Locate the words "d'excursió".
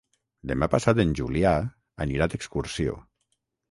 2.35-3.01